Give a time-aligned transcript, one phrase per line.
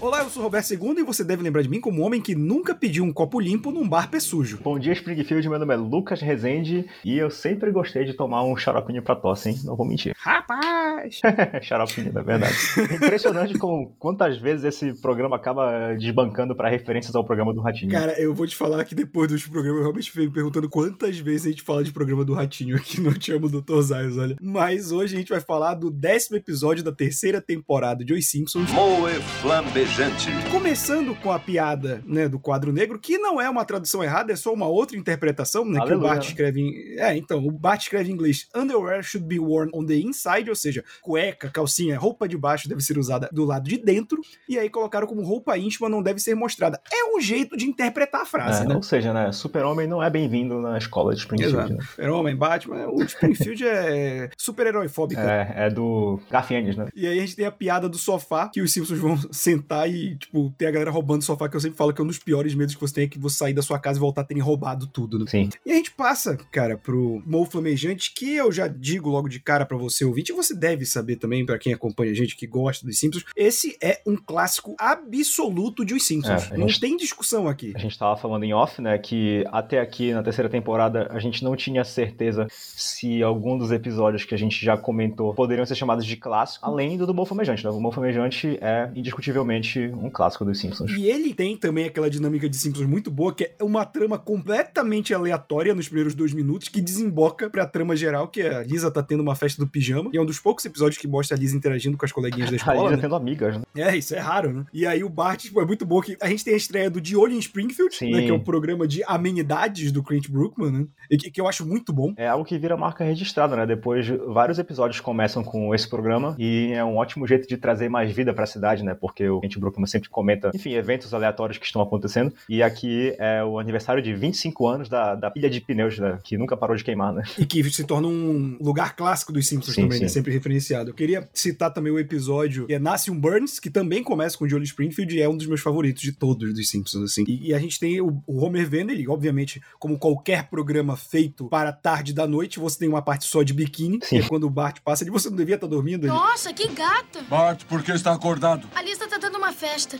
[0.00, 2.20] Olá, eu sou o Roberto II e você deve lembrar de mim como um homem
[2.20, 4.58] que nunca pediu um copo limpo num bar pé sujo.
[4.62, 5.48] Bom dia, Springfield.
[5.48, 9.50] Meu nome é Lucas Rezende e eu sempre gostei de tomar um xaropinho pra tosse,
[9.50, 9.60] hein?
[9.64, 10.14] Não vou mentir.
[10.18, 11.20] Rapaz!
[11.62, 12.54] xaropinho, na verdade.
[12.90, 17.92] É impressionante com quantas vezes esse programa acaba desbancando pra referências ao programa do Ratinho.
[17.92, 21.18] Cara, eu vou te falar que depois dos programas eu realmente fiquei me perguntando quantas
[21.18, 23.80] vezes a gente fala de programa do Ratinho aqui no Te Amo Dr.
[23.82, 24.36] Zayas, olha.
[24.40, 28.47] Mas hoje a gente vai falar do décimo episódio da terceira temporada de Os Simpsons.
[28.54, 30.30] Moe Flambejante.
[30.50, 34.36] Começando com a piada, né, do quadro negro, que não é uma tradução errada, é
[34.36, 36.98] só uma outra interpretação, né, que o Aleluia, Bart escreve em...
[36.98, 40.56] É, então, o Bart escreve em inglês, underwear should be worn on the inside, ou
[40.56, 44.70] seja, cueca, calcinha, roupa de baixo deve ser usada do lado de dentro, e aí
[44.70, 46.80] colocaram como roupa íntima não deve ser mostrada.
[46.92, 48.74] É um jeito de interpretar a frase, É, né?
[48.74, 49.32] Ou seja, né?
[49.32, 51.56] Super-Homem não é bem-vindo na escola de Springfield.
[51.56, 51.72] Exato.
[51.74, 51.84] Né?
[51.90, 55.20] Super-Homem, Batman, o Springfield é super-herói fóbico.
[55.20, 56.88] É, é do Garfienes, né?
[56.94, 60.14] E aí a gente tem a piada do sofá, que os Simpsons vão sentar e,
[60.16, 62.18] tipo, ter a galera roubando o sofá, que eu sempre falo que é um dos
[62.18, 64.24] piores medos que você tem, é que você sair da sua casa e voltar a
[64.24, 65.24] terem roubado tudo, né?
[65.28, 65.48] Sim.
[65.66, 69.64] E a gente passa, cara, pro Mo Flamejante, que eu já digo logo de cara
[69.66, 72.86] pra você ouvinte, e você deve saber também, pra quem acompanha a gente, que gosta
[72.86, 76.50] dos Simpsons, esse é um clássico absoluto de Os Simpsons.
[76.50, 77.72] É, Não gente- tem discussão aqui.
[77.74, 81.42] A gente tava falando em off, né, que até aqui na terceira temporada a gente
[81.42, 86.04] não tinha certeza se algum dos episódios que a gente já comentou poderiam ser chamados
[86.04, 87.70] de clássico, além do do Mo Flamejante, né?
[87.70, 88.27] O Mo Flamejante
[88.60, 90.90] é indiscutivelmente um clássico dos Simpsons.
[90.92, 95.14] E ele tem também aquela dinâmica de Simpsons muito boa, que é uma trama completamente
[95.14, 99.20] aleatória nos primeiros dois minutos, que desemboca pra trama geral, que a Lisa tá tendo
[99.20, 101.96] uma festa do pijama, e é um dos poucos episódios que mostra a Lisa interagindo
[101.96, 103.02] com as coleguinhas da A escola, Lisa né?
[103.02, 103.62] tendo amigas, né?
[103.76, 104.64] É, isso é raro, né?
[104.72, 107.00] E aí o Bart, tipo, é muito bom que a gente tem a estreia do
[107.00, 108.10] De Olho em Springfield, Sim.
[108.12, 110.86] né, que é o programa de amenidades do Clint Brookman, né?
[111.10, 112.12] E que, que eu acho muito bom.
[112.16, 113.66] É algo que vira marca registrada, né?
[113.66, 118.12] Depois vários episódios começam com esse programa e é um ótimo jeito de trazer mais
[118.18, 118.94] vida pra cidade, né?
[118.94, 122.32] Porque o Kent Brookman sempre comenta, enfim, eventos aleatórios que estão acontecendo.
[122.48, 126.18] E aqui é o aniversário de 25 anos da, da pilha de pneus, né?
[126.22, 127.22] Que nunca parou de queimar, né?
[127.38, 130.08] E que se torna um lugar clássico dos Simpsons Sim, também, né?
[130.08, 130.14] sim.
[130.14, 130.90] Sempre referenciado.
[130.90, 134.44] Eu queria citar também o episódio que é Nasce um Burns, que também começa com
[134.44, 137.24] o Joel Springfield e é um dos meus favoritos de todos dos Simpsons, assim.
[137.26, 141.48] E, e a gente tem o, o Homer vendo ele, obviamente, como qualquer programa feito
[141.48, 144.18] para a tarde da noite, você tem uma parte só de biquíni, Sim.
[144.20, 146.04] que é quando o Bart passa de você não devia estar dormindo.
[146.04, 147.22] Ele, Nossa, que gata!
[147.28, 148.68] Bart, por que está acordado?
[148.74, 149.98] A Lisa tá dando uma festa.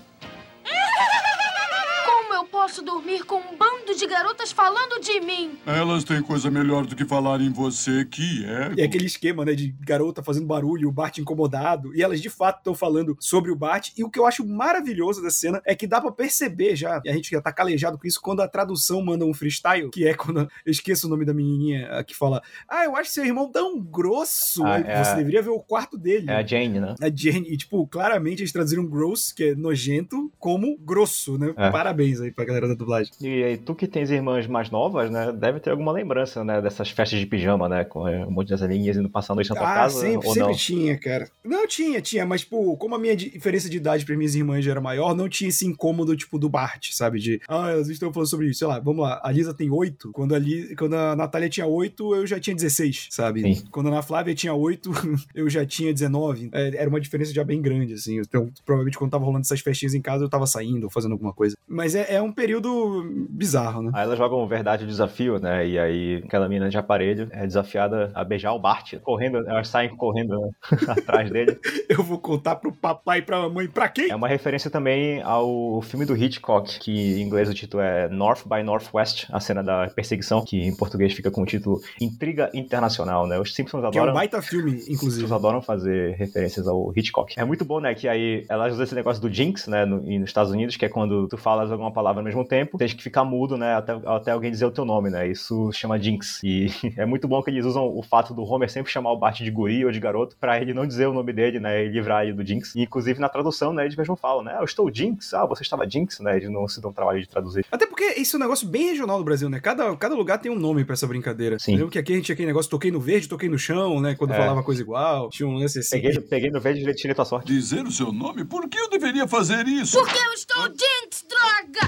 [2.28, 5.52] Como eu posso dormir com um bando de garotas falando de mim?
[5.64, 8.82] Elas têm coisa melhor do que falar em você, que é.
[8.82, 12.58] É aquele esquema, né, de garota fazendo barulho, o Bart incomodado, e elas de fato
[12.58, 15.86] estão falando sobre o Bart, e o que eu acho maravilhoso dessa cena é que
[15.86, 19.02] dá pra perceber já, e a gente já tá calejado com isso, quando a tradução
[19.02, 22.84] manda um freestyle, que é quando, eu esqueço o nome da menininha que fala, ah,
[22.84, 26.30] eu acho seu irmão tão grosso, Ah, é você a- deveria ver o quarto dele.
[26.30, 26.94] É a Jane, né?
[27.00, 31.54] A Jane, e tipo, claramente eles traduziram gross, que é nojento, como grosso, né?
[31.56, 31.70] É.
[31.70, 33.12] Parabéns aí pra galera da dublagem.
[33.20, 35.32] E aí, tu que tens irmãs mais novas, né?
[35.32, 36.60] Deve ter alguma lembrança, né?
[36.60, 37.84] Dessas festas de pijama, né?
[37.84, 40.00] Com é, um monte de aninhas indo passar a noite na tua ah, casa.
[40.00, 40.56] sempre, ou sempre não?
[40.56, 41.28] tinha, cara.
[41.44, 44.72] Não, tinha, tinha, mas, tipo, como a minha diferença de idade para minhas irmãs já
[44.72, 47.18] era maior, não tinha esse incômodo, tipo, do Bart, sabe?
[47.18, 50.10] De, ah, elas estão falando sobre isso, sei lá, vamos lá, a Lisa tem oito,
[50.12, 53.42] quando a, Li- quando a Natália tinha oito, eu já tinha 16, sabe?
[53.42, 53.64] Sim.
[53.70, 54.90] Quando a Ana Flávia tinha oito,
[55.34, 56.50] eu já tinha 19.
[56.52, 58.18] É, era uma diferença já bem grande, assim.
[58.18, 61.32] Então, provavelmente quando tava rolando essas festinhas em casa, eu tava saindo ou fazendo alguma
[61.32, 61.56] coisa.
[61.66, 63.90] Mas é, é um período bizarro, né?
[63.94, 65.66] Aí elas jogam verdade desafio, né?
[65.66, 68.94] E aí aquela menina de aparelho é desafiada a beijar o Bart.
[69.02, 70.50] Correndo, elas saem correndo né,
[70.88, 71.58] atrás dele.
[71.88, 74.10] Eu vou contar pro papai e pra mamãe, pra quem?
[74.10, 78.44] É uma referência também ao filme do Hitchcock, que em inglês o título é North
[78.46, 83.26] by Northwest, a cena da perseguição, que em português fica com o título Intriga Internacional,
[83.26, 83.38] né?
[83.38, 84.14] Os Simpsons Que é um adoram.
[84.14, 85.22] baita filme, inclusive.
[85.22, 87.38] Eles adoram fazer referências ao Hitchcock.
[87.38, 87.94] É muito bom, né?
[87.94, 89.84] Que aí elas usam esse negócio do jinx, né?
[89.84, 92.94] No, nos Estados Unidos, que é quando tu falas alguma palavra ao mesmo tempo, tens
[92.94, 93.74] que ficar mudo, né?
[93.74, 95.26] Até, até alguém dizer o teu nome, né?
[95.28, 96.40] Isso chama jinx.
[96.44, 99.40] E é muito bom que eles usam o fato do Homer sempre chamar o Bart
[99.40, 101.84] de guri ou de garoto pra ele não dizer o nome dele, né?
[101.84, 102.74] E livrar ele do jinx.
[102.76, 103.84] E, inclusive na tradução, né?
[103.84, 104.56] Eles mesmo falam, né?
[104.60, 105.34] Eu estou jinx.
[105.34, 106.36] Ah, você estava jinx, né?
[106.36, 107.66] Eles não se dão trabalho de traduzir.
[107.72, 109.58] Até porque isso é um negócio bem regional do Brasil, né?
[109.58, 111.58] Cada, cada lugar tem um nome pra essa brincadeira.
[111.58, 111.72] Sim.
[111.74, 114.14] Lembro que aqui a gente tinha aquele negócio, toquei no verde, toquei no chão, né?
[114.14, 114.36] Quando É.
[114.36, 115.30] falava coisa igual.
[115.30, 116.00] Tinha um lance assim.
[116.00, 117.48] Peguei, peguei no verde e tirei tua sorte.
[117.48, 118.44] Dizer o seu nome?
[118.44, 119.98] Por que eu deveria fazer isso?
[119.98, 121.87] Porque eu estou Jinx, droga!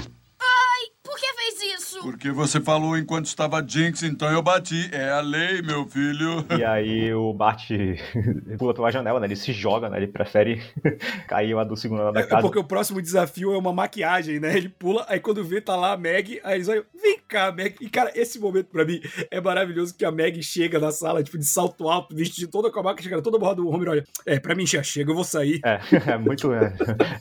[1.11, 2.01] Por que fez isso?
[2.01, 4.89] porque você falou enquanto estava Jinx, então eu bati.
[4.93, 6.45] É a lei, meu filho.
[6.57, 7.69] E aí o Bart
[8.57, 9.27] pula pela janela, né?
[9.27, 9.97] Ele se joga, né?
[9.97, 10.61] Ele prefere
[11.27, 12.41] cair lá do segundo andar da É casa.
[12.41, 14.55] porque o próximo desafio é uma maquiagem, né?
[14.57, 17.75] Ele pula, aí quando vê, tá lá a Meg, aí eles olham, vem cá, Meg.
[17.81, 21.37] E, cara, esse momento pra mim é maravilhoso que a Meg chega na sala, tipo,
[21.37, 24.39] de salto alto, vestida toda com a máquina, chega toda borrada do Homer, olha, é,
[24.39, 25.79] pra mim já chega, eu vou sair, É,
[26.13, 26.51] é muito.
[26.53, 26.73] é,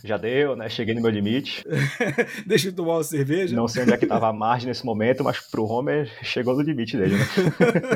[0.04, 0.68] já deu, né?
[0.68, 1.64] Cheguei no meu limite.
[2.46, 3.54] deixa eu tomar uma cerveja.
[3.54, 6.62] Não sei onde é que tava a margem nesse momento, mas pro Homer chegou no
[6.62, 7.26] limite dele, né?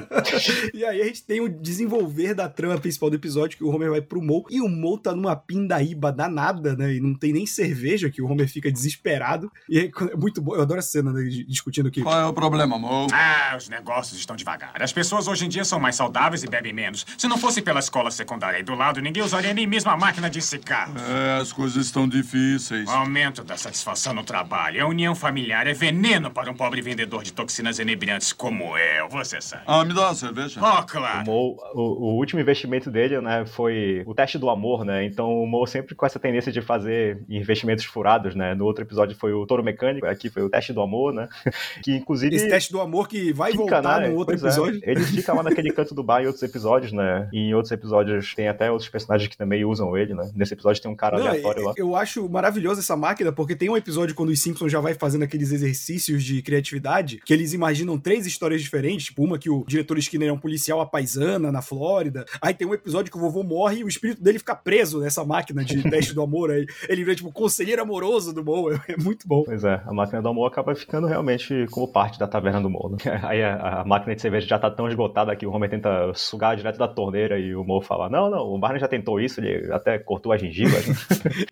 [0.72, 3.90] e aí a gente tem o desenvolver da trama principal do episódio, que o Homer
[3.90, 6.94] vai pro Mo, e o Mo tá numa pindaíba danada, né?
[6.94, 9.50] E não tem nem cerveja, que o Homer fica desesperado.
[9.68, 11.22] E é é muito bom, eu adoro a cena, né?
[11.46, 12.02] Discutindo aqui.
[12.02, 13.06] Qual é o problema, Mo?
[13.12, 14.72] Ah, os negócios estão devagar.
[14.80, 17.06] As pessoas hoje em dia são mais saudáveis e bebem menos.
[17.16, 20.28] Se não fosse pela escola secundária aí do lado, ninguém usaria nem mesmo a máquina
[20.28, 21.00] de cigarros.
[21.02, 22.88] É, as coisas estão difíceis.
[22.88, 27.22] O aumento da satisfação no trabalho, a união familiar é veneno para um pobre vendedor
[27.22, 29.62] de toxinas inebriantes como eu, você sabe.
[29.66, 30.60] Ah, me dá uma cerveja.
[30.62, 31.24] Oh, O, claro.
[31.26, 35.04] Mo, o, o último investimento dele, né, foi o teste do amor, né?
[35.04, 38.54] Então o Mo sempre com essa tendência de fazer investimentos furados, né?
[38.54, 41.28] No outro episódio foi o touro mecânico, aqui foi o teste do amor, né?
[41.82, 44.08] Que inclusive Esse teste do amor que vai fica, voltar né?
[44.08, 44.46] no outro Pois é.
[44.46, 44.80] episódio.
[44.84, 47.28] Ele fica lá naquele canto do bar em outros episódios, né?
[47.32, 50.30] E em outros episódios tem até outros personagens que também usam ele, né?
[50.34, 51.72] Nesse episódio tem um cara Não, aleatório lá.
[51.76, 55.22] eu acho maravilhosa essa máquina, porque tem um episódio quando os Simpsons já vai fazendo
[55.24, 59.98] aqueles exercícios de criatividade, que eles imaginam três histórias diferentes, tipo uma que o diretor
[59.98, 63.42] Skinner é um policial à paisana na Flórida, aí tem um episódio que o vovô
[63.42, 67.04] morre e o espírito dele fica preso nessa máquina de teste do amor, aí ele
[67.04, 69.44] vira tipo conselheiro amoroso do Mo, é, muito bom.
[69.44, 72.90] Pois é, a máquina do amor acaba ficando realmente como parte da taverna do Mo.
[72.90, 73.20] Né?
[73.24, 76.56] Aí a, a máquina de cerveja já tá tão esgotada que o Homer tenta sugar
[76.56, 79.72] direto da torneira e o Mo fala: Não, não, o Barney já tentou isso, ele
[79.72, 80.86] até cortou as gengivas.
[80.86, 80.94] né?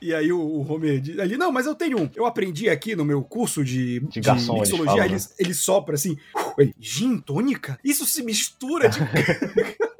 [0.00, 2.10] E aí o, o Homer diz ali, não, mas eu tenho um.
[2.14, 5.28] Eu aprendi aqui no meu curso de, De garçom, eles mixologia, falam, ele, né?
[5.38, 6.16] ele sopra assim,
[6.58, 7.78] ele, gin tônica?
[7.84, 8.98] Isso se mistura de...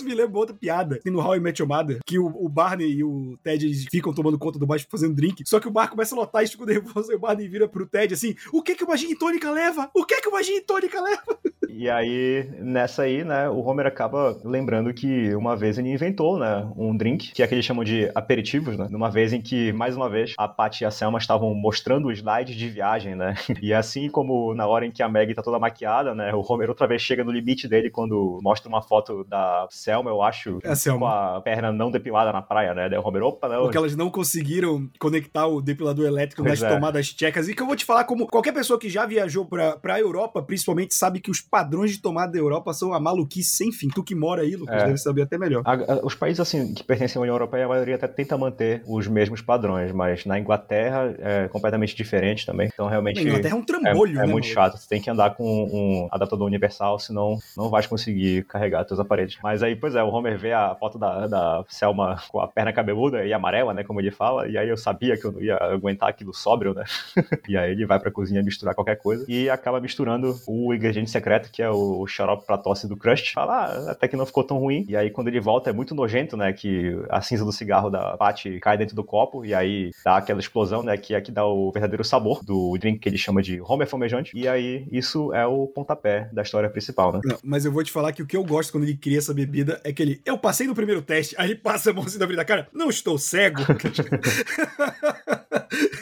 [0.00, 0.98] Isso me lembra outra piada.
[0.98, 4.14] Tem no How I Met Your Mother, que o, o Barney e o Ted ficam
[4.14, 6.64] tomando conta do bar fazendo drink, só que o bar começa a lotar e fica
[6.64, 9.90] nervoso, e o Barney vira pro Ted assim, o que que uma gin tônica leva?
[9.94, 11.38] O que que uma gin tônica leva?
[11.68, 16.68] E aí, nessa aí, né, o Homer acaba lembrando que uma vez ele inventou, né,
[16.76, 19.96] um drink, que é que eles chamam de aperitivos, né, numa vez em que, mais
[19.96, 24.10] uma vez, a Patty e a Selma estavam mostrando slides de viagem, né, e assim
[24.10, 27.02] como na hora em que a Maggie tá toda maquiada, né, o Homer outra vez
[27.02, 31.00] chega no limite dele quando mostra uma foto da Selma, eu acho, É a Selma.
[31.00, 31.06] com
[31.36, 34.10] a perna não depilada na praia, né, daí o Homer, opa, não, Porque elas não
[34.10, 36.74] conseguiram conectar o depilador elétrico Pois nas é.
[36.74, 37.48] tomadas tchecas.
[37.48, 40.42] E que eu vou te falar, como qualquer pessoa que já viajou pra, pra Europa,
[40.42, 43.88] principalmente, sabe que os padrões de tomada da Europa são a maluquice sem fim.
[43.88, 44.86] Tu que mora aí, Lucas, É.
[44.86, 45.62] deve saber até melhor.
[45.64, 48.82] A- a- os países assim que pertencem à União Europeia, a maioria até tenta manter
[48.86, 52.68] os mesmos padrões, mas na Inglaterra é completamente diferente também.
[52.72, 54.32] Então realmente A Inglaterra é um é, trambolho, é né?
[54.32, 54.54] muito mano?
[54.54, 54.78] chato.
[54.78, 59.38] Você tem que andar com um adaptador universal, senão não vais conseguir carregar teus aparelhos.
[59.42, 62.72] Mas aí, pois é, o Homer vê a foto da, da Selma com a perna
[62.72, 65.56] cabeluda e amarela, né, como ele fala, e aí eu sabia que eu não ia
[65.56, 66.84] aguentar aquilo sóbrio, né?
[67.48, 71.50] e aí ele vai pra cozinha misturar qualquer coisa e acaba misturando o ingrediente secreto,
[71.50, 73.32] que é o xarope pra tosse do Crust.
[73.32, 74.84] Fala, ah, até que não ficou tão ruim.
[74.88, 78.16] E aí quando ele volta é muito nojento, né, que a cinza do cigarro da
[78.16, 81.46] Patty cai dentro do copo e aí dá aquela explosão, né, que é que dá
[81.46, 84.36] o verdadeiro sabor do drink que ele chama de Homer Fumejante.
[84.36, 87.20] E aí isso é o pontapé da história principal, né?
[87.24, 89.34] Não, mas eu vou te falar que o que eu gosto quando ele cria essa
[89.34, 90.22] bebida é que ele.
[90.24, 92.68] Eu passei no primeiro teste, aí passa a mãozinha da frente da cara.
[92.72, 93.60] Não estou cego.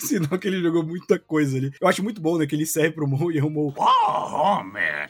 [0.00, 1.72] Senão que ele jogou muita coisa ali.
[1.80, 2.46] Eu acho muito bom, né?
[2.46, 3.74] Que ele serve pro Mo e Mo.
[3.76, 5.08] Oh, Homer.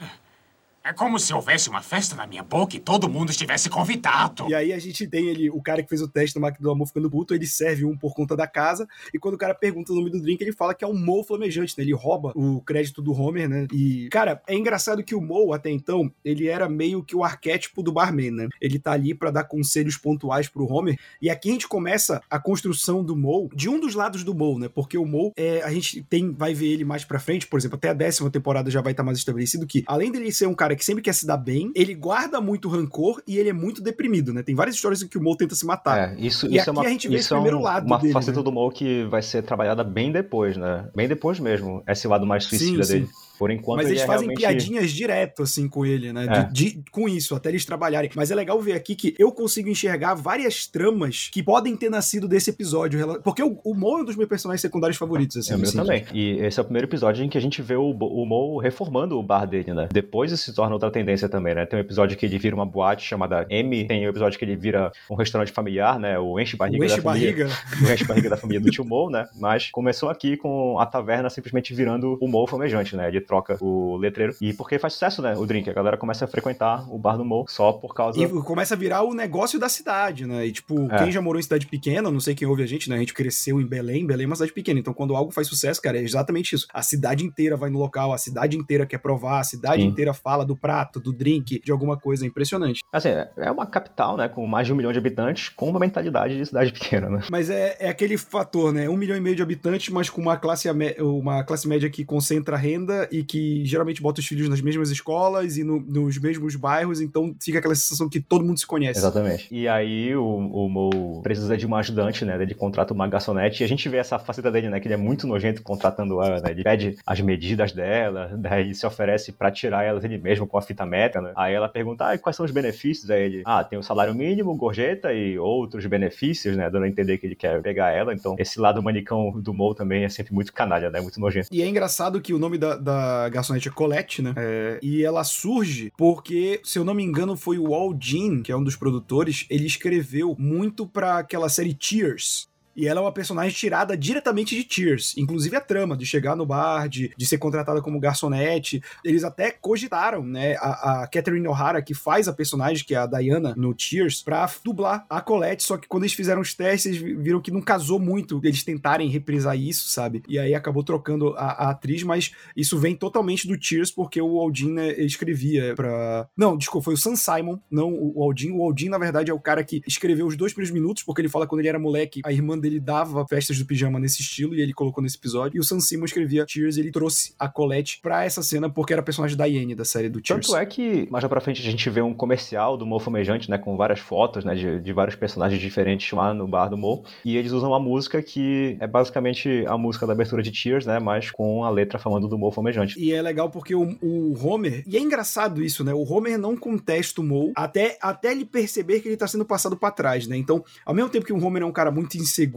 [0.88, 4.48] É como se houvesse uma festa na minha boca e todo mundo estivesse convidado.
[4.48, 6.70] E aí a gente tem ele, o cara que fez o teste do máquina do
[6.70, 9.92] amor ficando puto, ele serve um por conta da casa, e quando o cara pergunta
[9.92, 11.84] o nome do drink, ele fala que é um Mo flamejante, né?
[11.84, 13.66] Ele rouba o crédito do Homer, né?
[13.70, 17.82] E, cara, é engraçado que o Mo, até então, ele era meio que o arquétipo
[17.82, 18.48] do barman, né?
[18.58, 22.40] Ele tá ali pra dar conselhos pontuais pro Homer, e aqui a gente começa a
[22.40, 24.70] construção do Mo, de um dos lados do Mo, né?
[24.74, 27.76] Porque o Mo, é, a gente tem, vai ver ele mais pra frente, por exemplo,
[27.76, 30.77] até a décima temporada já vai estar mais estabelecido que, além dele ser um cara
[30.78, 34.32] que sempre quer se dar bem, ele guarda muito rancor e ele é muito deprimido,
[34.32, 34.42] né?
[34.42, 36.12] Tem várias histórias em que o Mo tenta se matar.
[36.14, 37.86] É, isso, E isso é aqui uma, a gente vê esse é um- primeiro lado
[37.86, 38.44] uma dele, faceta né?
[38.44, 40.88] do Mo que vai ser trabalhada bem depois, né?
[40.94, 41.82] Bem depois mesmo.
[41.86, 42.92] Esse lado mais suicida sim.
[43.00, 43.08] dele.
[43.38, 44.40] Por enquanto Mas ele eles é fazem realmente...
[44.40, 46.26] piadinhas direto, assim, com ele, né?
[46.28, 46.44] É.
[46.44, 48.10] De- de- com isso, até eles trabalharem.
[48.14, 52.26] Mas é legal ver aqui que eu consigo enxergar várias tramas que podem ter nascido
[52.28, 53.20] desse episódio.
[53.22, 55.52] Porque o, o Mo é um dos meus personagens secundários favoritos, assim.
[55.52, 56.04] É o meu nesse também.
[56.12, 59.18] E esse é o primeiro episódio em que a gente vê o, o Mo reformando
[59.18, 59.88] o bar dele, né?
[59.92, 61.64] Depois isso se torna outra tendência também, né?
[61.66, 64.56] Tem um episódio que ele vira uma boate chamada M, tem um episódio que ele
[64.56, 66.18] vira um restaurante familiar, né?
[66.18, 67.32] O Enche Barriga O enche da família.
[67.46, 67.48] barriga.
[67.88, 69.26] O Enche Barriga da família do tio Mo, né?
[69.38, 73.08] Mas começou aqui com a taverna simplesmente virando o Mo flamejante, né?
[73.08, 74.34] Ele troca o letreiro.
[74.40, 75.34] E porque faz sucesso, né?
[75.36, 75.68] O drink.
[75.68, 78.18] A galera começa a frequentar o bar do Mo só por causa.
[78.20, 80.46] E começa a virar o negócio da cidade, né?
[80.46, 80.98] E, tipo, É.
[81.04, 82.96] quem já morou em cidade pequena, não sei quem ouve a gente, né?
[82.96, 84.80] A gente cresceu em Belém, Belém é uma cidade pequena.
[84.80, 86.66] Então, quando algo faz sucesso, cara, é exatamente isso.
[86.72, 89.88] A cidade inteira vai no local, a cidade inteira quer provar, a cidade Sim.
[89.88, 92.80] inteira fala do prato, do drink, de alguma coisa impressionante.
[92.92, 94.28] Assim, é uma capital, né?
[94.28, 97.20] Com mais de um milhão de habitantes, com uma mentalidade de cidade pequena, né?
[97.30, 98.88] Mas é, é aquele fator, né?
[98.88, 100.68] Um milhão e meio de habitantes, mas com uma classe,
[101.00, 105.56] uma classe média que concentra renda e que geralmente bota os filhos nas mesmas escolas
[105.56, 108.98] e no- nos mesmos bairros, então fica aquela sensação que todo mundo se conhece.
[108.98, 109.48] Exatamente.
[109.50, 112.40] E aí o, o Mo precisa de uma ajudante, né?
[112.40, 114.80] Ele contrata uma garçonete e a gente vê essa faceta dele, né?
[114.80, 116.50] Que ele é muito nojento contratando ela, né?
[116.50, 120.58] Ele pede as medidas dela, daí ele se oferece pra tirar elas ele mesmo com
[120.58, 121.32] a fita métrica, né?
[121.36, 123.10] Aí ela pergunta, ah, quais são os benefícios?
[123.10, 126.68] Aí ele, ah, tem o salário mínimo, gorjeta e outros benefícios, né?
[126.70, 128.12] Dando a entender que ele quer pegar ela.
[128.14, 131.00] Então, esse lado manicão do Mo também é sempre muito canalha, né?
[131.00, 131.48] Muito nojento.
[131.52, 134.34] E é engraçado que o nome da, da garçonete é Colette, né?
[134.36, 138.52] É, e ela surge porque, se eu não me engano, foi o Al Jean, que
[138.52, 142.48] é um dos produtores, ele escreveu muito pra aquela série Tears.
[142.78, 145.16] E ela é uma personagem tirada diretamente de Tears.
[145.18, 148.80] Inclusive a trama de chegar no bar, de, de ser contratada como garçonete.
[149.04, 150.54] Eles até cogitaram, né?
[150.60, 154.48] A, a Catherine O'Hara, que faz a personagem, que é a Diana, no Tears, pra
[154.64, 155.64] dublar a Colette.
[155.64, 159.58] Só que quando eles fizeram os testes, viram que não casou muito eles tentarem reprisar
[159.58, 160.22] isso, sabe?
[160.28, 164.38] E aí acabou trocando a, a atriz, mas isso vem totalmente do Tears, porque o
[164.38, 166.28] Aldin né, escrevia pra.
[166.36, 168.52] Não, desculpa, foi o Sam Simon, não o Aldin.
[168.52, 171.28] O Aldin, na verdade, é o cara que escreveu os dois primeiros minutos, porque ele
[171.28, 174.60] fala quando ele era moleque, a irmã dele dava festas do pijama nesse estilo e
[174.60, 175.56] ele colocou nesse episódio.
[175.56, 178.92] E o Sam Simon escrevia Tears e ele trouxe a Colette pra essa cena porque
[178.92, 180.46] era a personagem da Iene da série do Tears.
[180.46, 183.58] Tanto é que mais pra frente a gente vê um comercial do Mo Fumejante, né?
[183.58, 184.54] Com várias fotos, né?
[184.54, 187.04] De, de vários personagens diferentes lá no bar do Mo.
[187.24, 190.98] E eles usam uma música que é basicamente a música da abertura de Tears, né?
[190.98, 192.98] Mas com a letra falando do Mo Fumejante.
[192.98, 194.82] E é legal porque o, o Homer.
[194.86, 195.92] E é engraçado isso, né?
[195.92, 199.76] O Homer não contesta o Mo até, até ele perceber que ele tá sendo passado
[199.76, 200.36] pra trás, né?
[200.36, 202.47] Então, ao mesmo tempo que o Homer é um cara muito inseguro,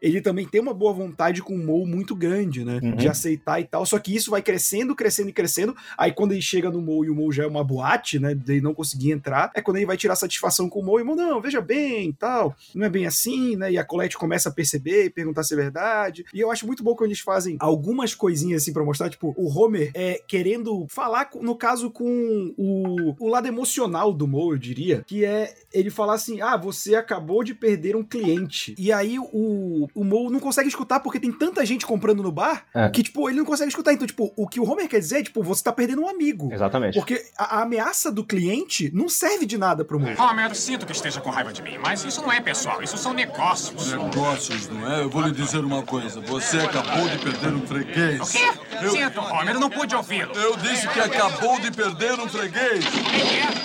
[0.00, 2.80] ele também tem uma boa vontade com o Mo muito grande, né?
[2.82, 2.96] Uhum.
[2.96, 3.84] De aceitar e tal.
[3.84, 5.76] Só que isso vai crescendo, crescendo e crescendo.
[5.96, 8.34] Aí quando ele chega no Mo e o Mo já é uma boate, né?
[8.34, 11.06] Dele não conseguir entrar, é quando ele vai tirar satisfação com o Mo e o
[11.06, 12.56] Mo, não, veja bem tal.
[12.74, 13.72] Não é bem assim, né?
[13.72, 16.24] E a Colette começa a perceber e perguntar se é verdade.
[16.32, 19.48] E eu acho muito bom quando eles fazem algumas coisinhas assim pra mostrar, tipo, o
[19.48, 25.04] Homer é querendo falar, no caso, com o, o lado emocional do Mo, eu diria,
[25.06, 28.74] que é ele falar assim: ah, você acabou de perder um cliente.
[28.78, 32.64] E aí o, o Mo não consegue escutar porque tem tanta gente comprando no bar
[32.74, 32.88] É.
[32.88, 33.92] que, tipo, ele não consegue escutar.
[33.92, 36.52] Então, tipo, o que o Homer quer dizer é, tipo, você tá perdendo um amigo.
[36.52, 36.94] Exatamente.
[36.94, 40.08] Porque a, a ameaça do cliente não serve de nada pro Mo.
[40.20, 43.12] Homer, sinto que esteja com raiva de mim, mas isso não é pessoal, isso são
[43.12, 43.92] negócios.
[43.92, 45.02] Negócios, não é?
[45.02, 46.20] Eu vou lhe dizer uma coisa.
[46.22, 48.20] Você acabou de perder um freguês.
[48.20, 48.48] O quê?
[48.82, 50.32] Eu, Sinto, Homer, eu não pude ouvi-lo.
[50.34, 52.84] eu disse que acabou de perder um freguês.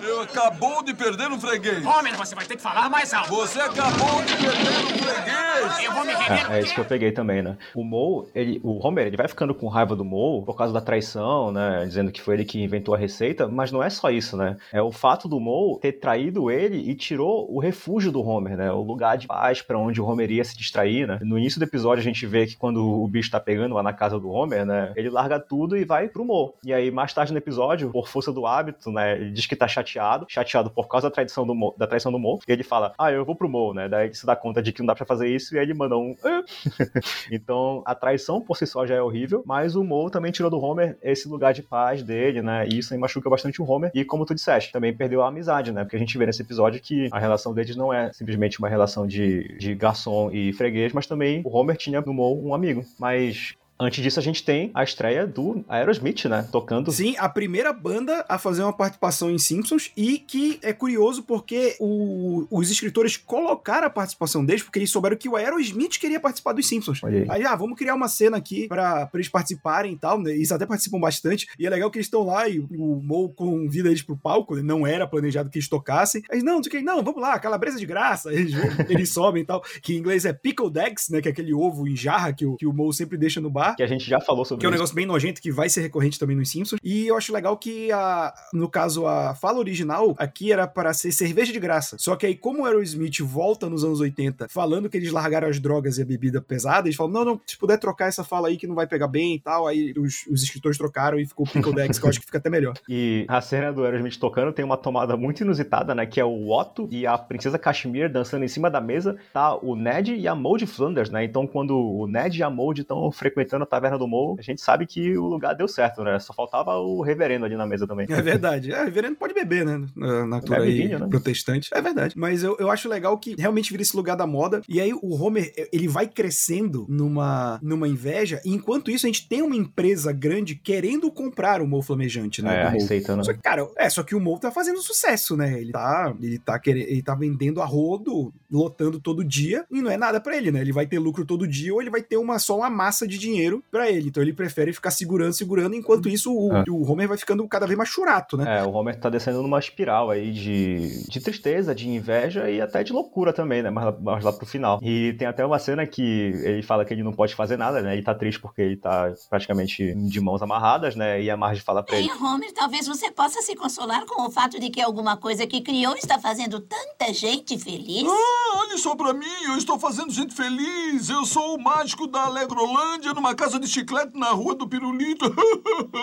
[0.02, 1.86] Eu acabou de perder um freguês.
[1.86, 3.30] Homer, você vai ter que falar mais alto.
[3.30, 5.43] Você acabou de perder um freguês.
[5.84, 6.52] Eu vou me render.
[6.52, 7.58] É, é isso que eu peguei também, né?
[7.74, 10.82] O Mo, ele, o Homer, ele vai ficando com raiva do Mo por causa da
[10.82, 11.86] traição, né?
[11.86, 14.58] Dizendo que foi ele que inventou a receita, mas não é só isso, né?
[14.72, 18.72] É o fato do Mo ter traído ele e tirou o refúgio do Homer, né?
[18.72, 21.20] O lugar de paz pra onde o Homer ia se distrair, né?
[21.22, 23.94] No início do episódio a gente vê que quando o bicho tá pegando lá na
[23.94, 24.92] casa do Homer, né?
[24.96, 26.54] Ele larga tudo e vai pro Mo.
[26.64, 29.16] E aí mais tarde no episódio, por força do hábito, né?
[29.18, 32.20] Ele diz que tá chateado, chateado por causa da traição do Mo, da traição do
[32.20, 32.40] Mo.
[32.48, 33.88] E ele fala: "Ah, eu vou pro Mo", né?
[33.90, 35.98] Daí ele se dá conta de que não dá pra fazer isso e ele manda
[35.98, 36.44] um "Ah".
[37.32, 40.60] Então, a traição por si só já é horrível, mas o Mo também tirou do
[40.60, 42.68] Homer esse lugar de paz dele, né?
[42.68, 43.92] E isso aí machuca bastante o Homer.
[43.94, 45.84] E como tu disseste, também perdeu a amizade, né?
[45.84, 49.08] Porque a gente vê nesse episódio que a relação deles não é simplesmente uma relação
[49.08, 52.84] de, de garçom e freguês, mas também o Homer tinha no Mo um amigo.
[53.00, 56.48] Mas Antes disso, a gente tem a estreia do Aerosmith, né?
[56.52, 56.92] Tocando.
[56.92, 61.76] Sim, a primeira banda a fazer uma participação em Simpsons e que é curioso porque
[61.80, 66.54] o- os escritores colocaram a participação deles porque eles souberam que o Aerosmith queria participar
[66.54, 67.04] dos Simpsons.
[67.04, 67.26] Aí.
[67.30, 70.32] Aí, ah, vamos criar uma cena aqui pra, pra eles participarem e tal, né?
[70.32, 71.48] Eles até participam bastante.
[71.60, 74.62] E é legal que eles estão lá e o Mo convida eles pro palco, né?
[74.62, 76.22] não era planejado que eles tocassem.
[76.32, 78.32] Aí, não, não sei o que, não, vamos lá, calabresa de graça.
[78.34, 78.54] Eles,
[78.90, 81.22] eles sobem e tal, que em inglês é pickled eggs, né?
[81.22, 83.73] Que é aquele ovo em jarra que o, que o Mo sempre deixa no bar.
[83.76, 85.82] Que a gente já falou sobre Que é um negócio bem nojento que vai ser
[85.82, 86.80] recorrente também nos Simpsons.
[86.84, 91.12] E eu acho legal que, a, no caso, a fala original aqui era para ser
[91.12, 91.98] cerveja de graça.
[91.98, 95.60] Só que aí, como o Aerosmith volta nos anos 80 falando que eles largaram as
[95.60, 98.58] drogas e a bebida pesada, eles falam: não, não, se puder trocar essa fala aí
[98.58, 99.68] que não vai pegar bem e tal.
[99.68, 102.38] Aí os, os escritores trocaram e ficou o Pickle Dex, que eu acho que fica
[102.38, 102.74] até melhor.
[102.96, 106.06] E a cena do Aerosmith tocando tem uma tomada muito inusitada, né?
[106.06, 109.18] Que é o Otto e a princesa Kashmir dançando em cima da mesa.
[109.34, 111.24] Tá o Ned e a Mold Flanders, né?
[111.24, 114.62] Então, quando o Ned e a Mold estão frequentando a taverna do Mo, a gente
[114.62, 116.18] sabe que o lugar deu certo, né?
[116.20, 118.08] Só faltava o reverendo ali na mesa também.
[118.10, 118.72] É verdade.
[118.72, 119.86] É, o reverendo pode beber, né?
[119.96, 121.08] Na, na Bebe aí vinho, né?
[121.08, 121.70] protestante.
[121.74, 122.18] É verdade.
[122.18, 124.62] Mas eu, eu acho legal que realmente vira esse lugar da moda.
[124.68, 128.42] E aí o Homer, ele vai crescendo numa, numa inveja.
[128.46, 132.64] E enquanto isso, a gente tem uma empresa grande querendo comprar o Mo Flamejante, né?
[132.64, 133.26] É, receitando.
[133.26, 135.60] Só que, cara, é, só que o Mo tá fazendo sucesso, né?
[135.60, 139.92] Ele tá, ele tá querendo, ele tá vendendo a rodo, lotando todo dia, e não
[139.92, 140.62] é nada pra ele, né?
[140.62, 143.18] Ele vai ter lucro todo dia ou ele vai ter uma só uma massa de
[143.18, 144.10] dinheiro pra ele.
[144.10, 146.64] Então ele prefere ficar segurando, segurando, enquanto isso o, É.
[146.70, 148.60] o Homer vai ficando cada vez mais churato, né?
[148.60, 152.84] É, o Homer tá descendo numa espiral aí de, de tristeza, de inveja e até
[152.84, 153.70] de loucura também, né?
[153.70, 154.80] Mas, mas lá pro final.
[154.82, 156.02] E tem até uma cena que
[156.44, 157.94] ele fala que ele não pode fazer nada, né?
[157.94, 161.22] Ele tá triste porque ele tá praticamente de mãos amarradas, né?
[161.22, 162.12] E a Marge fala pra Ei, ele.
[162.24, 165.96] Homer, talvez você possa se consolar com o fato de que alguma coisa que criou
[165.96, 168.06] está fazendo tanta gente feliz.
[168.08, 171.10] Ah, olhe só pra mim, eu estou fazendo gente feliz.
[171.10, 175.26] Eu sou o mágico da Alegrolândia numa casa de chiclete na rua do Pirulito.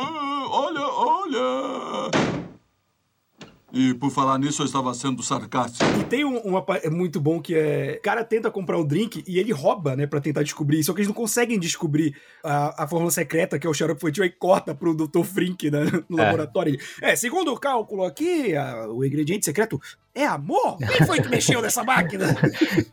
[0.51, 2.11] olha, olha.
[3.73, 5.85] E por falar nisso, eu estava sendo sarcástico.
[6.01, 7.99] E tem um, uma é muito bom que é.
[8.01, 10.83] O cara tenta comprar o drink e ele rouba, né, pra tentar descobrir.
[10.83, 14.25] Só que eles não conseguem descobrir a, a fórmula secreta, que é o xarope infantil,
[14.25, 15.23] aí corta pro Dr.
[15.23, 16.25] Frink, né, no É.
[16.25, 16.75] laboratório.
[16.75, 19.81] Ele, é, segundo o cálculo aqui, a- o ingrediente secreto
[20.15, 20.77] é amor?
[20.79, 22.27] Quem foi que mexeu nessa máquina?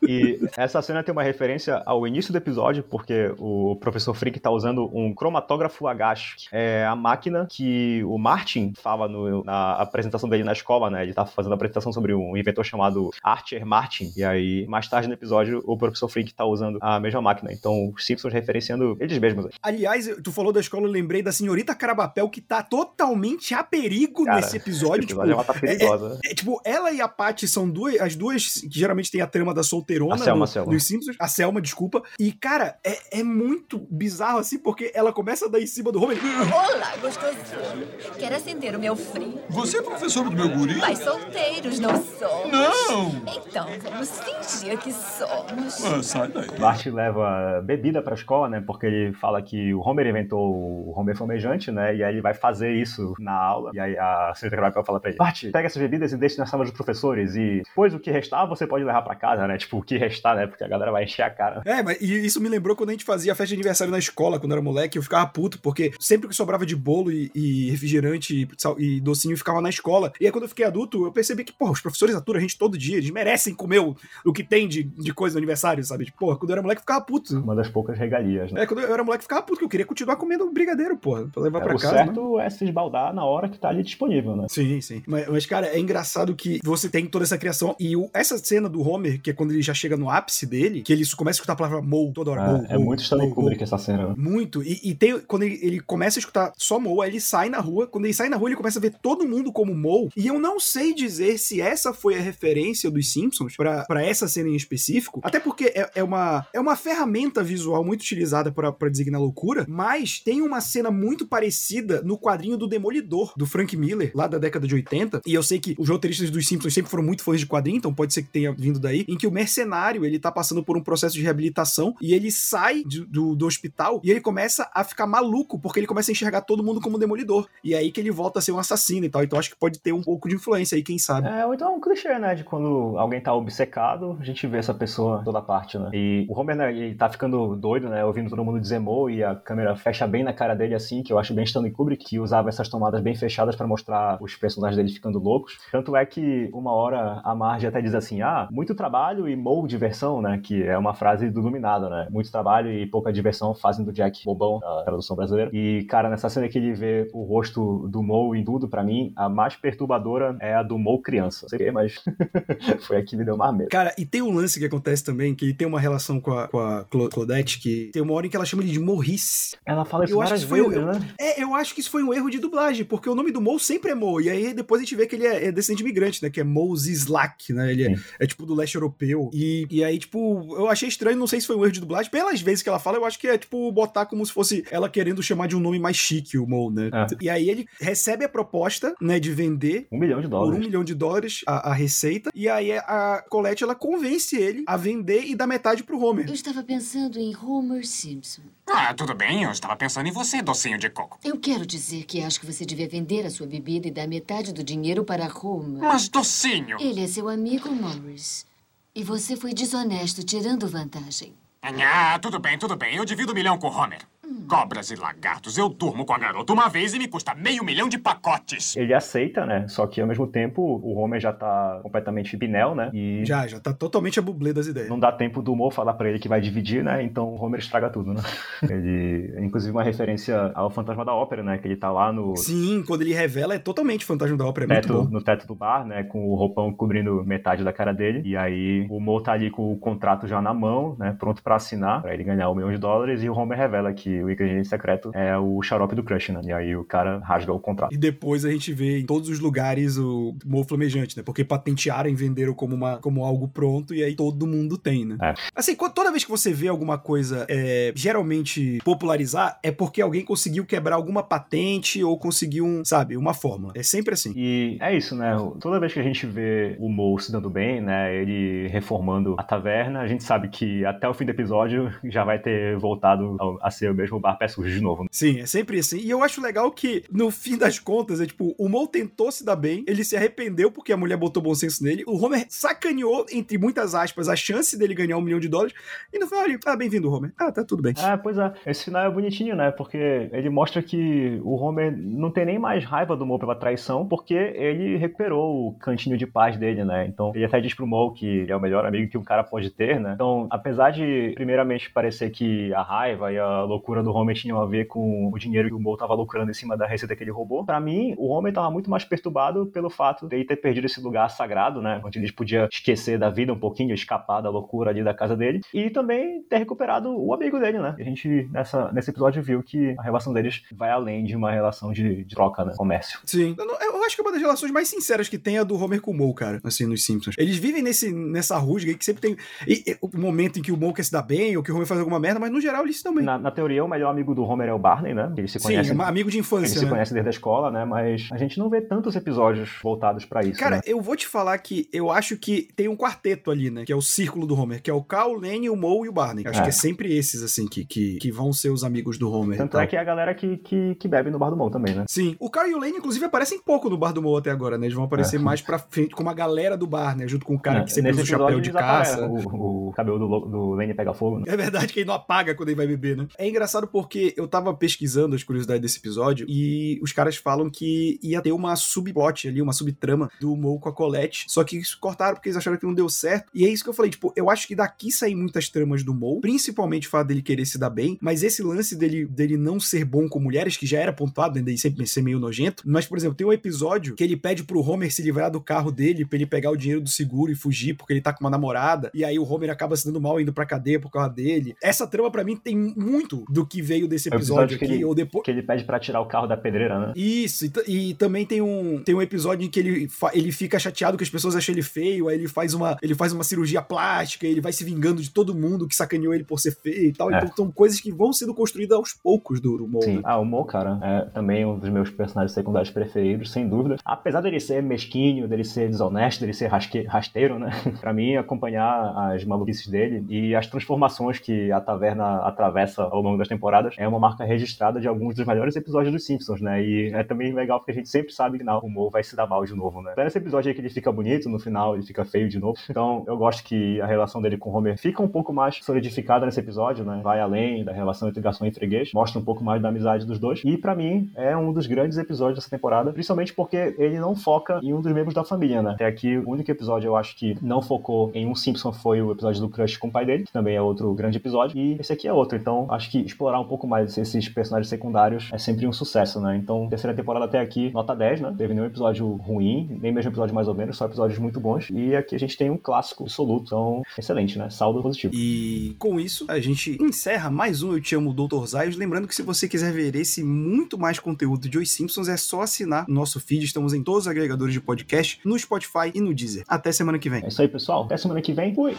[0.07, 4.49] E essa cena tem uma referência ao início do episódio, porque o professor Frick tá
[4.51, 10.29] usando um cromatógrafo H, que é a máquina que o Martin fala no- na apresentação
[10.29, 11.03] dele na escola, né?
[11.03, 14.11] Ele tá fazendo a apresentação sobre um inventor chamado Archer Martin.
[14.15, 17.51] E aí, mais tarde no episódio, o professor Frick tá usando a mesma máquina.
[17.51, 19.47] Então, os Simpsons referenciando eles mesmos.
[19.61, 24.23] Aliás, tu falou da escola, eu lembrei da senhorita Carabapel, que tá totalmente a perigo
[24.23, 24.99] Cara, nesse episódio.
[25.01, 26.09] Esse tipo, episódio ela tá perigosa.
[26.09, 26.19] né?
[26.25, 29.53] É, tipo, ela e a Paty são duas, as duas que geralmente tem a trama
[29.53, 30.73] da solteirona A Selma, no- a Selma.
[30.73, 31.15] nos Simpsons.
[31.19, 32.01] A Selma, desculpa.
[32.19, 36.01] E, cara, é, é muito bizarro assim, porque ela começa a dar em cima do
[36.03, 36.17] Homer.
[36.53, 37.87] Olá, gostosinho.
[38.17, 39.39] Quer acender o meu frio?
[39.49, 40.75] Você é professor do meu guri?
[40.77, 42.51] Mas solteiros não somos.
[42.51, 43.09] Não!
[43.45, 45.83] Então, vamos fingir que somos.
[45.85, 46.47] Ah, sai daí.
[46.59, 48.63] Bart leva bebida pra escola, né?
[48.65, 51.95] Porque ele fala que o Homer inventou o Homer flamejante, né?
[51.95, 53.71] E aí ele vai fazer isso na aula.
[53.73, 56.63] E aí a secretária fala pra ele: Bart, pega essas bebidas e deixe na sala
[56.63, 57.35] dos professores.
[57.35, 59.57] E depois o que restar, você pode levar pra casa, né?
[59.57, 60.47] Tipo, o que restar, né?
[60.47, 61.61] Porque a galera vai encher a cara.
[61.65, 64.51] É, mas isso me lembrou quando a gente fazia festa de aniversário na escola, quando
[64.51, 68.83] era moleque, eu ficava puto, porque sempre que sobrava de bolo e, e refrigerante e,
[68.97, 70.11] e docinho ficava na escola.
[70.19, 72.57] E aí quando eu fiquei adulto, eu percebi que, porra, os professores aturam a gente
[72.57, 76.05] todo dia, eles merecem comer o, o que tem de, de coisa no aniversário, sabe?
[76.05, 77.37] Tipo, porra, quando eu era moleque, eu ficava puto.
[77.39, 78.63] Uma das poucas regalias, né?
[78.63, 81.27] É, quando eu era moleque, eu ficava puto, porque eu queria continuar comendo brigadeiro, porra,
[81.33, 81.93] pra levar É, pra o casa.
[81.95, 82.05] né?
[82.05, 84.47] certo é se esbaldar na hora que tá ali disponível, né?
[84.49, 85.03] Sim, sim.
[85.07, 87.75] Mas, mas, cara, é engraçado que você tem toda essa criação.
[87.79, 90.81] E o- essa cena do Homer, que é quando ele já chega no ápice dele,
[90.81, 92.65] que ele começa a escutar a palavra Mo toda hora.
[92.69, 94.09] É, é Mo, muito Stanley Kubrick essa cena.
[94.09, 94.15] né?
[94.17, 94.63] Muito.
[94.63, 97.59] E, e tem, quando ele, ele começa a escutar só Mo, aí ele sai na
[97.59, 97.87] rua.
[97.87, 100.09] Quando ele sai na rua, ele começa a ver todo mundo como Mo.
[100.15, 104.49] E eu não sei dizer se essa foi a referência dos Simpsons pra essa cena
[104.49, 105.19] em específico.
[105.23, 109.65] Até porque é, é uma, é uma ferramenta visual muito utilizada pra designar loucura.
[109.67, 114.37] Mas tem uma cena muito parecida no quadrinho do Demolidor, do Frank Miller, lá da
[114.37, 115.21] década de 80.
[115.25, 117.93] E eu sei que os roteiristas dos Simpsons sempre foram muito fãs de quadrinho, então
[117.93, 119.03] pode ser que tenha vindo daí.
[119.07, 122.83] Em que o mercenário ele tá passando por um processo de reabilitação e ele sai
[122.83, 126.41] de- do, do hospital e ele começa a ficar maluco porque ele começa a enxergar
[126.41, 127.47] todo mundo como demolidor.
[127.63, 129.23] E é aí que ele volta a ser um assassino e tal.
[129.23, 131.27] Então acho que pode ter um pouco de influência aí, quem sabe.
[131.27, 132.35] É, ou então é um clichê, né?
[132.35, 135.89] De quando alguém tá obcecado, a gente vê essa pessoa toda parte, né?
[135.93, 138.03] E o Homer, né, ele tá ficando doido, né?
[138.05, 141.11] Ouvindo todo mundo dizer Mo e a câmera fecha bem na cara dele assim, que
[141.11, 144.77] eu acho bem Stanley Kubrick, que usava essas tomadas bem fechadas pra mostrar os personagens
[144.77, 145.57] dele ficando loucos.
[145.71, 149.67] Tanto é que uma hora a Marge até diz assim: ah, muito trabalho e Mo
[149.67, 150.39] diversão, né?
[150.43, 152.07] Que é uma frase do Iluminado, né?
[152.09, 155.49] Muito trabalho e pouca diversão fazem do Jack bobão, a tradução brasileira.
[155.53, 159.13] E, cara, nessa cena que ele vê o rosto do Mo em tudo, pra mim,
[159.15, 161.43] a mais perturbadora é a do Mo criança.
[161.43, 161.95] Não sei porquê, mas
[162.85, 163.69] foi a que me deu mais medo.
[163.69, 166.47] Cara, e tem um lance que acontece também, que ele tem uma relação com a,
[166.47, 169.55] com a Cla- Claudette, que tem uma hora em que ela chama ele de Morrice.
[169.65, 170.99] Ela fala isso Eu acho que foi, vezes, eu, né?
[171.19, 173.59] É, eu acho que isso foi um erro de dublagem, porque o nome do Mo
[173.59, 176.21] sempre é Mo, e aí depois a gente vê que ele é, é descendente imigrante,
[176.23, 177.71] né, que é Mose Slack, né?
[177.71, 179.29] Ele é, é, tipo do leste europeu.
[179.31, 182.09] E, e aí, tipo, eu achei estranho, não sei se foi um erro de dublagem.
[182.09, 184.89] Pelas vezes que ela fala, eu acho que é tipo botar como se fosse ela
[184.89, 186.89] querendo chamar de um nome mais chique o Mo, né?
[186.93, 187.07] É.
[187.21, 190.57] E aí ele recebe a proposta, né, de vender Um milhão de por dólares.
[190.57, 192.31] um milhão de dólares a, a receita.
[192.33, 196.27] E aí a Colette ela convence ele a vender e dar metade pro Homer.
[196.27, 198.41] Eu estava pensando em Homer Simpson.
[198.69, 201.17] Ah, tudo bem, eu estava pensando em você, docinho de coco.
[201.23, 204.53] Eu quero dizer que acho que você devia vender a sua bebida e dar metade
[204.53, 205.81] do dinheiro para Homer.
[205.81, 206.77] Mas, docinho...
[206.79, 208.45] Ele é seu amigo Morris.
[208.93, 211.33] E você foi desonesto, tirando vantagem.
[211.61, 212.95] Ah, tudo bem, tudo bem.
[212.95, 214.01] Eu divido um milhão com o Homer.
[214.47, 215.57] Cobras e lagartos.
[215.57, 218.75] Eu durmo com a garota uma vez e me custa meio milhão de pacotes.
[218.75, 219.67] Ele aceita, né?
[219.67, 222.89] Só que ao mesmo tempo o Homer já tá completamente pinel, né?
[222.93, 224.89] E Já, já tá totalmente a bublê das ideias.
[224.89, 227.03] não dá tempo do Mo falar pra ele que vai dividir, né?
[227.03, 228.21] Então o Homer estraga tudo, né?
[228.69, 231.57] Ele, inclusive uma referência ao Fantasma da Ópera, né?
[231.57, 234.67] Que ele tá lá no Sim, quando ele revela é totalmente fantasma da ópera, é
[234.67, 235.09] muito teto, bom.
[235.09, 236.03] no teto do bar, né?
[236.03, 238.21] Com o roupão cobrindo metade da cara dele.
[238.25, 241.15] E aí o Mo tá ali com o contrato já na mão, né?
[241.17, 243.23] Pronto pra assinar, pra ele ganhar um milhão de dólares.
[243.23, 246.41] E o Homer revela que o ingrediente secreto é o xarope do Crush, né?
[246.43, 247.93] E aí o cara rasga o contrato.
[247.93, 251.23] E depois a gente vê em todos os lugares o Mo Flamejante, né?
[251.23, 255.17] Porque patentearam e venderam como, uma, como algo pronto e aí todo mundo tem, né?
[255.21, 255.33] É.
[255.55, 260.65] Assim, toda vez que você vê alguma coisa é, geralmente popularizar, é porque alguém conseguiu
[260.65, 263.73] quebrar alguma patente ou conseguiu um, sabe, uma fórmula.
[263.75, 264.33] É sempre assim.
[264.35, 265.35] E é isso, né?
[265.59, 268.15] Toda vez que a gente vê o Mo se dando bem, né?
[268.15, 272.39] Ele reformando a taverna, a gente sabe que até o fim do episódio já vai
[272.39, 275.03] ter voltado a ser o mesmo bar pé sujo de novo.
[275.03, 275.09] né?
[275.11, 275.99] Sim, é sempre assim.
[275.99, 279.45] E eu acho legal que, no fim das contas, é tipo, o Mo tentou se
[279.45, 283.25] dar bem, ele se arrependeu porque a mulher botou bom senso nele, o Homer sacaneou,
[283.31, 285.73] entre muitas aspas, a chance dele ganhar um milhão de dólares,
[286.13, 287.31] e no final ele, ah, bem-vindo, Homer.
[287.37, 287.93] Ah, tá tudo bem.
[287.97, 288.53] Ah, pois é.
[288.65, 289.71] Esse final é bonitinho, né?
[289.71, 294.07] Porque ele mostra que o Homer não tem nem mais raiva do Mo pela traição,
[294.07, 297.05] porque ele recuperou o cantinho de paz dele, né?
[297.07, 299.43] Então ele até diz pro Mo que ele é o melhor amigo que um cara
[299.43, 300.13] pode ter, né?
[300.13, 304.65] Então, apesar de primeiramente parecer que a raiva e a loucura do Homer tinham a
[304.65, 307.31] ver com o dinheiro que o Mo tava lucrando em cima da receita que ele
[307.31, 310.85] roubou, pra mim, o Homer tava muito mais perturbado pelo fato de ele ter perdido
[310.85, 312.01] esse lugar sagrado, né?
[312.03, 315.61] Onde ele podia esquecer da vida um pouquinho, escapar da loucura ali da casa dele,
[315.73, 317.95] e também ter recuperado o amigo dele, né?
[317.97, 321.51] E a gente, nessa, nesse episódio, viu que a relação deles vai além de uma
[321.51, 322.73] relação de, de troca, né?
[322.77, 323.19] Comércio.
[323.25, 323.55] Sim.
[323.57, 325.81] Eu, eu acho que é uma das relações mais sinceras que tem é a do
[325.81, 327.35] Homer com o Mo, cara, assim, nos Simpsons.
[327.37, 330.71] Eles vivem nesse, nessa rusga aí que sempre tem e- e o momento em que
[330.71, 332.59] o Mo quer se dar bem, ou que o Homer faz alguma merda, mas no
[332.61, 333.23] geral eles bem.
[333.23, 335.31] Na, na teoria, o melhor amigo do Homer é o Barney, né?
[335.37, 335.95] Eles se Sim, conhecem.
[335.97, 336.91] um amigo de Eles infância, se né?
[336.91, 337.85] conhecem desde a escola, né?
[337.85, 340.59] Mas a gente não vê tantos episódios voltados pra isso.
[340.59, 340.81] Cara, né?
[340.85, 343.85] eu vou te falar que eu acho que tem um quarteto ali, né?
[343.85, 346.09] Que é o círculo do Homer, que é o Cal, o Lenny, o Mo e
[346.09, 346.45] o Barney.
[346.47, 346.63] Acho É.
[346.63, 349.57] que é sempre esses, assim, que, que, que vão ser os amigos do Homer.
[349.57, 349.81] Tanto tal.
[349.81, 352.05] é que é a galera que, que, que bebe no bar do Mon também, né?
[352.09, 352.35] Sim.
[352.39, 354.85] O Carl e o Lane, inclusive, aparecem pouco no bar do Mo até agora, né?
[354.87, 355.39] Eles vão aparecer É.
[355.39, 357.27] mais pra frente com uma galera do bar, né?
[357.27, 359.27] Junto com o cara É, que sempre usa o Nesse chapéu de caça.
[359.27, 361.45] O, o cabelo do, do Lenny pega fogo, né?
[361.47, 363.27] É verdade que ele não apaga quando ele vai beber, né?
[363.37, 368.19] É engraçado porque eu tava pesquisando as curiosidades desse episódio e os caras falam que
[368.23, 371.97] ia ter uma subplot ali, uma subtrama do Mo com a Colette, só que isso
[371.99, 373.51] cortaram porque eles acharam que não deu certo.
[373.53, 376.13] E é isso que eu falei, tipo, eu acho que daqui saem muitas tramas do
[376.13, 379.79] Mo, principalmente o fato dele querer se dar bem, mas esse lance dele, dele não
[379.79, 383.05] ser bom com mulheres, que já era pontuado, né, dele sempre ser meio nojento, mas,
[383.05, 386.25] por exemplo, tem um episódio que ele pede pro Homer se livrar do carro dele
[386.25, 389.11] pra ele pegar o dinheiro do seguro e fugir porque ele tá com uma namorada,
[389.13, 391.75] e aí o Homer acaba se dando mal indo pra cadeia por causa dele.
[391.81, 394.93] Essa trama, pra mim, tem muito do que veio desse É episódio, episódio que aqui,
[394.95, 395.43] ele- ou depois...
[395.45, 397.13] Que ele pede pra tirar o carro da pedreira, né?
[397.15, 401.17] Isso, e, e também tem um, tem um episódio em que ele, ele fica chateado
[401.17, 404.45] que as pessoas acham ele feio, aí ele faz uma, ele faz uma cirurgia plástica,
[404.47, 407.31] ele vai se vingando de todo mundo que sacaneou ele por ser feio e tal.
[407.31, 407.37] É.
[407.37, 410.01] Então são coisas que vão sendo construídas aos poucos do Mo.
[410.01, 410.15] Sim.
[410.17, 410.21] né?
[410.23, 413.97] Ah, o Mo, cara, é também um dos meus personagens secundários preferidos, sem dúvida.
[414.03, 417.69] Apesar dele ser mesquinho, dele ser desonesto, dele ser rasque- rasteiro, né?
[417.99, 423.37] pra mim, acompanhar as maluquices dele e as transformações que a taverna atravessa ao longo
[423.37, 426.83] das temporadas é uma marca registrada de alguns dos melhores episódios dos Simpsons, né?
[426.83, 429.47] E é também legal porque a gente sempre sabe que o Mo vai se dar
[429.47, 430.11] mal de novo, né?
[430.11, 432.77] Então, nesse episódio aí que ele fica bonito, no final ele fica feio de novo.
[432.89, 436.45] Então, eu gosto que a relação dele com o Homer fica um pouco mais solidificada
[436.45, 437.21] nesse episódio, né?
[437.23, 440.39] Vai além da relação entre garçom e freguês, mostra um pouco mais da amizade dos
[440.39, 440.61] dois.
[440.63, 444.79] E pra mim, é um dos grandes episódios dessa temporada, principalmente porque ele não foca
[444.83, 445.91] em um dos membros da família, né?
[445.91, 449.31] Até aqui, o único episódio eu acho que não focou em um Simpson foi o
[449.31, 451.77] episódio do Crush com o pai dele, que também é outro grande episódio.
[451.77, 452.57] E esse aqui é outro.
[452.57, 456.57] Então, acho que explorar um pouco mais esses personagens secundários é sempre um sucesso, né?
[456.57, 458.55] Então, terceira temporada até aqui, nota 10, né?
[458.57, 461.87] Teve nenhum episódio ruim, nem mesmo episódio mais ou menos, só episódios muito bons.
[461.91, 464.69] E aqui a gente tem um clássico absoluto, então, excelente, né?
[464.71, 465.33] Saldo positivo.
[465.35, 468.65] E com isso, a gente encerra mais um Eu Te Amo, Dr.
[468.65, 468.95] Zayos.
[468.95, 472.61] Lembrando que se você quiser ver esse muito mais conteúdo de Os Simpsons, é só
[472.61, 473.65] assinar o nosso feed.
[473.65, 476.63] Estamos em todos os agregadores de podcast, no Spotify e no Deezer.
[476.67, 477.43] Até semana que vem.
[477.43, 478.05] É isso aí, pessoal.
[478.05, 478.73] Até semana que vem.
[478.73, 478.95] Fui!